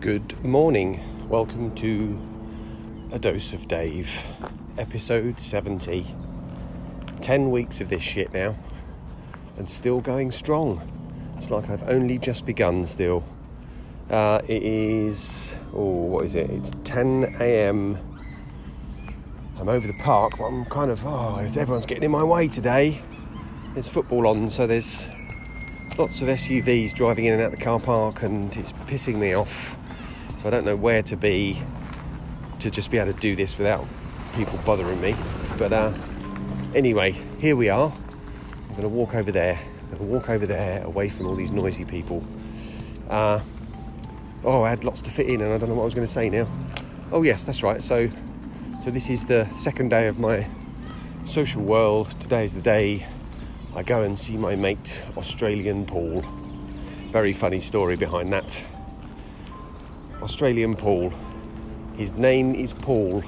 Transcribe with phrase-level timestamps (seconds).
[0.00, 1.00] Good morning.
[1.28, 2.20] Welcome to
[3.12, 4.22] A Dose of Dave,
[4.78, 6.06] episode 70.
[7.20, 8.54] 10 weeks of this shit now,
[9.58, 10.80] and still going strong.
[11.36, 13.24] It's like I've only just begun still.
[14.08, 16.48] Uh, it is, oh, what is it?
[16.50, 17.98] It's 10 a.m.
[19.58, 23.02] I'm over the park, but I'm kind of, oh, everyone's getting in my way today.
[23.74, 25.08] There's football on, so there's
[25.98, 29.76] lots of SUVs driving in and out the car park, and it's pissing me off.
[30.38, 31.58] So I don't know where to be
[32.58, 33.86] to just be able to do this without
[34.34, 35.14] people bothering me.
[35.56, 35.92] But uh,
[36.74, 37.90] anyway, here we are.
[37.90, 39.58] I'm going to walk over there.
[39.58, 42.22] I'm going to walk over there away from all these noisy people.
[43.08, 43.40] Uh,
[44.44, 46.06] oh, I had lots to fit in, and I don't know what I was going
[46.06, 46.46] to say now.
[47.10, 47.82] Oh yes, that's right.
[47.82, 48.08] So,
[48.82, 50.46] so this is the second day of my
[51.24, 52.10] social world.
[52.20, 53.06] Today is the day
[53.76, 56.24] I go and see my mate Australian Paul.
[57.12, 58.64] Very funny story behind that.
[60.22, 61.12] Australian Paul.
[61.94, 63.22] His name is Paul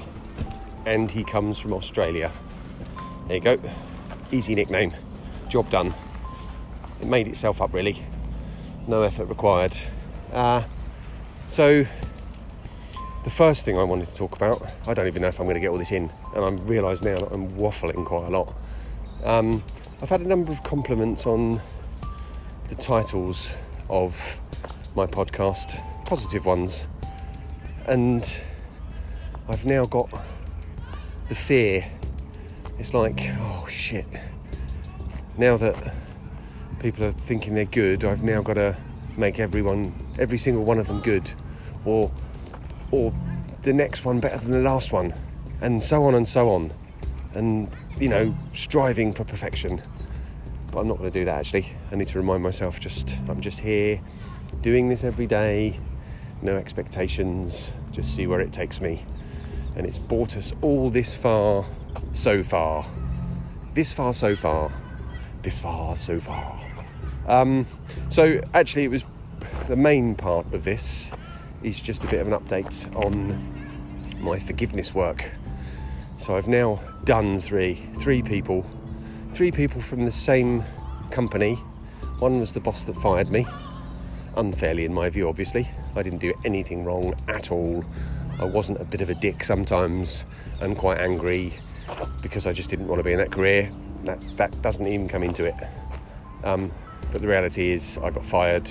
[0.87, 2.31] and he comes from Australia.
[3.27, 3.59] There you go.
[4.31, 4.95] Easy nickname.
[5.49, 5.93] Job done.
[6.99, 8.03] It made itself up really.
[8.87, 9.77] No effort required.
[10.33, 10.63] Uh,
[11.47, 11.85] so,
[13.23, 15.57] the first thing I wanted to talk about, I don't even know if I'm going
[15.57, 18.55] to get all this in, and I realise now that I'm waffling quite a lot.
[19.23, 19.63] Um,
[20.01, 21.59] I've had a number of compliments on
[22.69, 23.53] the titles
[23.89, 24.39] of
[24.95, 26.87] my podcast positive ones.
[27.85, 28.41] And
[29.49, 30.09] I've now got
[31.27, 31.85] the fear.
[32.77, 34.07] It's like, oh shit.
[35.37, 35.93] Now that
[36.79, 38.77] people are thinking they're good, I've now got to
[39.17, 41.29] make everyone, every single one of them good.
[41.83, 42.09] Or,
[42.91, 43.13] or
[43.63, 45.13] the next one better than the last one.
[45.59, 46.71] And so on and so on.
[47.33, 49.81] And, you know, striving for perfection.
[50.71, 51.73] But I'm not going to do that actually.
[51.91, 54.01] I need to remind myself just, I'm just here
[54.61, 55.79] doing this every day
[56.41, 59.05] no expectations, just see where it takes me.
[59.75, 61.65] And it's brought us all this far,
[62.13, 62.85] so far.
[63.73, 64.71] This far, so far.
[65.41, 66.59] This far, so far.
[67.27, 67.65] Um,
[68.07, 69.05] so, actually, it was
[69.67, 71.11] the main part of this
[71.61, 73.37] is just a bit of an update on
[74.19, 75.31] my forgiveness work.
[76.19, 78.65] So, I've now done three, three people,
[79.31, 80.65] three people from the same
[81.11, 81.55] company.
[82.19, 83.47] One was the boss that fired me,
[84.35, 85.69] unfairly in my view, obviously.
[85.95, 87.85] I didn't do anything wrong at all.
[88.37, 90.25] I wasn't a bit of a dick sometimes
[90.59, 91.53] and quite angry
[92.21, 93.71] because I just didn't want to be in that career.
[94.03, 95.55] That's, that doesn't even come into it.
[96.43, 96.69] Um,
[97.13, 98.69] but the reality is, I got fired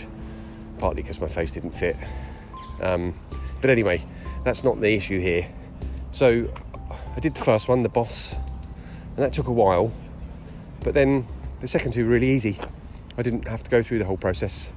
[0.78, 1.97] partly because my face didn't fit.
[2.82, 3.15] Um,
[3.62, 4.04] but anyway,
[4.44, 5.48] that's not the issue here.
[6.10, 6.48] So
[7.19, 9.91] I did the first one, the boss, and that took a while.
[10.84, 11.27] But then
[11.59, 12.61] the second two were really easy.
[13.17, 14.73] I didn't have to go through the whole process.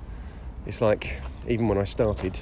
[0.66, 2.40] It's like even when I started,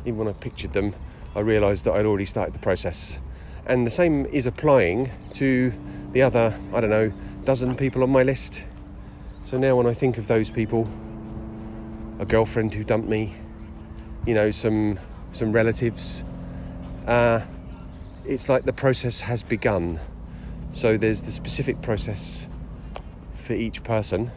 [0.00, 0.96] even when I pictured them,
[1.36, 3.20] I realised that I'd already started the process.
[3.66, 5.72] And the same is applying to
[6.10, 7.12] the other, I don't know,
[7.44, 8.64] dozen people on my list.
[9.44, 10.90] So now when I think of those people,
[12.18, 13.36] a girlfriend who dumped me,
[14.26, 14.98] you know, some
[15.30, 16.24] some relatives,
[17.06, 17.42] uh,
[18.26, 20.00] it's like the process has begun.
[20.72, 22.48] So there's the specific process
[23.34, 24.30] for each person.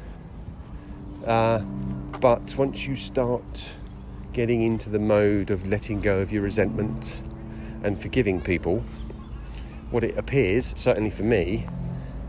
[1.26, 1.60] Uh,
[2.20, 3.66] but once you start
[4.32, 7.22] getting into the mode of letting go of your resentment
[7.84, 8.84] and forgiving people,
[9.90, 11.66] what it appears, certainly for me,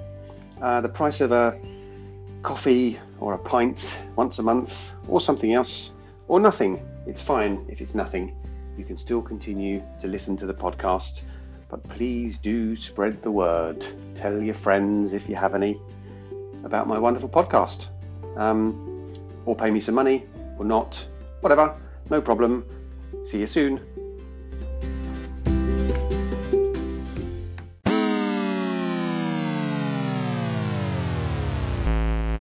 [0.60, 1.58] Uh, the price of a
[2.42, 5.92] coffee or a pint once a month or something else
[6.28, 6.86] or nothing.
[7.06, 8.36] It's fine if it's nothing.
[8.76, 11.22] You can still continue to listen to the podcast,
[11.70, 13.86] but please do spread the word.
[14.14, 15.80] Tell your friends if you have any
[16.64, 17.88] about my wonderful podcast.
[18.36, 19.12] Um,
[19.46, 20.26] or pay me some money
[20.58, 21.06] or not.
[21.40, 21.76] Whatever.
[22.10, 22.66] No problem.
[23.24, 23.80] See you soon.